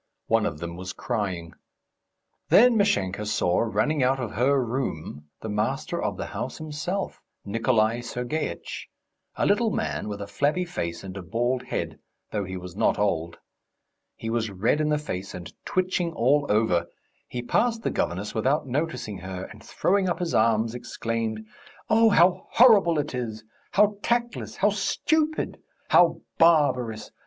One 0.25 0.47
of 0.47 0.57
them 0.57 0.77
was 0.77 0.93
crying. 0.93 1.53
Then 2.49 2.75
Mashenka 2.75 3.23
saw, 3.27 3.59
running 3.59 4.01
out 4.01 4.19
of 4.19 4.31
her 4.31 4.59
room, 4.65 5.25
the 5.41 5.47
master 5.49 6.01
of 6.01 6.17
the 6.17 6.25
house 6.25 6.57
himself, 6.57 7.21
Nikolay 7.45 8.01
Sergeitch, 8.01 8.87
a 9.35 9.45
little 9.45 9.69
man 9.69 10.07
with 10.09 10.19
a 10.19 10.25
flabby 10.25 10.65
face 10.65 11.03
and 11.03 11.15
a 11.17 11.21
bald 11.21 11.61
head, 11.61 11.99
though 12.31 12.45
he 12.45 12.57
was 12.57 12.75
not 12.75 12.97
old. 12.97 13.37
He 14.15 14.31
was 14.31 14.49
red 14.49 14.81
in 14.81 14.89
the 14.89 14.97
face 14.97 15.35
and 15.35 15.53
twitching 15.65 16.13
all 16.13 16.47
over. 16.49 16.87
He 17.27 17.43
passed 17.43 17.83
the 17.83 17.91
governess 17.91 18.33
without 18.33 18.65
noticing 18.65 19.19
her, 19.19 19.43
and 19.51 19.63
throwing 19.63 20.09
up 20.09 20.17
his 20.17 20.33
arms, 20.33 20.73
exclaimed: 20.73 21.45
"Oh, 21.91 22.09
how 22.09 22.47
horrible 22.53 22.97
it 22.97 23.13
is! 23.13 23.43
How 23.73 23.99
tactless! 24.01 24.55
How 24.55 24.71
stupid! 24.71 25.61
How 25.89 26.21
barbarous! 26.39 27.11